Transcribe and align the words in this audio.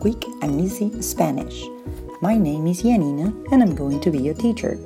Quick 0.00 0.24
and 0.42 0.60
easy 0.60 1.00
Spanish. 1.00 1.64
My 2.20 2.36
name 2.36 2.66
is 2.66 2.82
Yanina 2.82 3.32
and 3.50 3.62
I'm 3.62 3.74
going 3.74 4.00
to 4.00 4.10
be 4.10 4.18
your 4.18 4.34
teacher. 4.34 4.78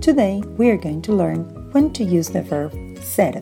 Today 0.00 0.42
we 0.56 0.70
are 0.70 0.76
going 0.76 1.02
to 1.02 1.12
learn 1.12 1.44
when 1.72 1.92
to 1.94 2.04
use 2.04 2.28
the 2.28 2.42
verb 2.42 2.72
ser. 3.02 3.40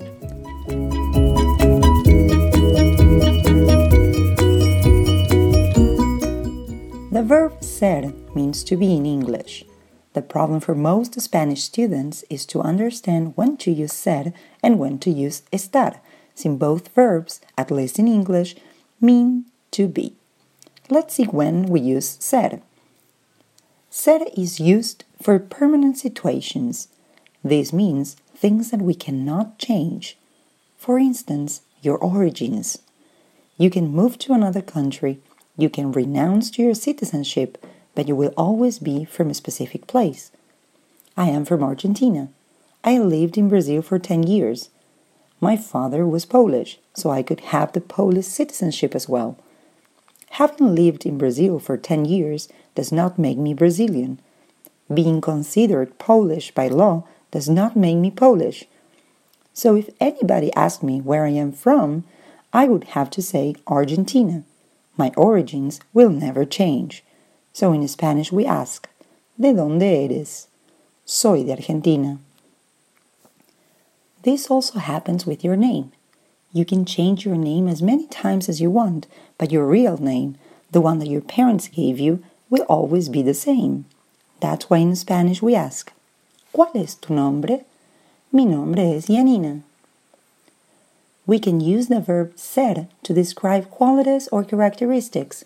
The 7.10 7.22
verb 7.24 7.62
ser 7.62 8.12
means 8.34 8.62
to 8.64 8.76
be 8.76 8.96
in 8.96 9.04
English. 9.04 9.64
The 10.14 10.22
problem 10.22 10.60
for 10.60 10.74
most 10.74 11.20
Spanish 11.20 11.64
students 11.64 12.24
is 12.30 12.46
to 12.46 12.60
understand 12.60 13.36
when 13.36 13.56
to 13.58 13.70
use 13.72 13.92
ser 13.92 14.32
and 14.62 14.78
when 14.78 14.98
to 15.00 15.10
use 15.10 15.42
estar, 15.52 15.98
since 16.36 16.58
both 16.58 16.94
verbs, 16.94 17.40
at 17.58 17.72
least 17.72 17.98
in 17.98 18.06
English, 18.06 18.54
mean 19.00 19.46
to 19.72 19.88
be. 19.88 20.14
Let's 20.90 21.14
see 21.14 21.24
when 21.24 21.64
we 21.64 21.80
use 21.80 22.16
ser. 22.20 22.60
Ser 23.90 24.20
is 24.36 24.60
used 24.60 25.04
for 25.22 25.38
permanent 25.38 25.96
situations. 25.96 26.88
This 27.42 27.72
means 27.72 28.16
things 28.34 28.70
that 28.70 28.82
we 28.82 28.94
cannot 28.94 29.58
change. 29.58 30.18
For 30.76 30.98
instance, 30.98 31.62
your 31.80 31.96
origins. 31.96 32.78
You 33.56 33.70
can 33.70 33.88
move 33.88 34.18
to 34.18 34.32
another 34.32 34.60
country, 34.60 35.20
you 35.56 35.70
can 35.70 35.92
renounce 35.92 36.50
to 36.50 36.62
your 36.62 36.74
citizenship, 36.74 37.64
but 37.94 38.08
you 38.08 38.16
will 38.16 38.34
always 38.36 38.78
be 38.78 39.04
from 39.04 39.30
a 39.30 39.34
specific 39.34 39.86
place. 39.86 40.32
I 41.16 41.30
am 41.30 41.44
from 41.44 41.62
Argentina. 41.62 42.28
I 42.82 42.98
lived 42.98 43.38
in 43.38 43.48
Brazil 43.48 43.80
for 43.80 43.98
10 43.98 44.24
years. 44.24 44.68
My 45.40 45.56
father 45.56 46.06
was 46.06 46.26
Polish, 46.26 46.78
so 46.92 47.10
I 47.10 47.22
could 47.22 47.40
have 47.40 47.72
the 47.72 47.80
Polish 47.80 48.26
citizenship 48.26 48.94
as 48.94 49.08
well. 49.08 49.38
Having 50.34 50.74
lived 50.74 51.06
in 51.06 51.16
Brazil 51.16 51.60
for 51.60 51.76
10 51.76 52.06
years 52.06 52.48
does 52.74 52.90
not 52.90 53.20
make 53.20 53.38
me 53.38 53.54
Brazilian. 53.54 54.18
Being 54.92 55.20
considered 55.20 55.96
Polish 56.00 56.50
by 56.50 56.66
law 56.66 57.04
does 57.30 57.48
not 57.48 57.76
make 57.76 57.98
me 57.98 58.10
Polish. 58.10 58.64
So 59.52 59.76
if 59.76 59.90
anybody 60.00 60.52
asked 60.54 60.82
me 60.82 61.00
where 61.00 61.24
I 61.24 61.28
am 61.28 61.52
from, 61.52 62.02
I 62.52 62.66
would 62.66 62.82
have 62.98 63.10
to 63.10 63.22
say 63.22 63.54
Argentina. 63.68 64.42
My 64.96 65.12
origins 65.16 65.78
will 65.92 66.10
never 66.10 66.44
change. 66.44 67.04
So 67.52 67.72
in 67.72 67.86
Spanish 67.86 68.32
we 68.32 68.44
ask, 68.44 68.88
¿De 69.38 69.52
dónde 69.52 70.10
eres? 70.10 70.48
Soy 71.04 71.44
de 71.44 71.52
Argentina. 71.52 72.18
This 74.24 74.50
also 74.50 74.80
happens 74.80 75.26
with 75.26 75.44
your 75.44 75.54
name. 75.54 75.92
You 76.54 76.64
can 76.64 76.84
change 76.84 77.26
your 77.26 77.34
name 77.34 77.66
as 77.66 77.82
many 77.82 78.06
times 78.06 78.48
as 78.48 78.60
you 78.60 78.70
want, 78.70 79.08
but 79.38 79.50
your 79.50 79.66
real 79.66 79.98
name, 79.98 80.38
the 80.70 80.80
one 80.80 81.00
that 81.00 81.08
your 81.08 81.20
parents 81.20 81.66
gave 81.66 81.98
you, 81.98 82.22
will 82.48 82.62
always 82.68 83.08
be 83.08 83.22
the 83.22 83.34
same. 83.34 83.86
That's 84.38 84.70
why 84.70 84.78
in 84.78 84.94
Spanish 84.94 85.42
we 85.42 85.56
ask, 85.56 85.92
¿Cuál 86.54 86.76
es 86.76 86.94
tu 86.94 87.12
nombre? 87.12 87.64
Mi 88.30 88.44
nombre 88.44 88.94
es 88.94 89.06
Yanina. 89.08 89.62
We 91.26 91.40
can 91.40 91.60
use 91.60 91.88
the 91.88 92.00
verb 92.00 92.38
ser 92.38 92.86
to 93.02 93.12
describe 93.12 93.70
qualities 93.70 94.28
or 94.28 94.44
characteristics. 94.44 95.44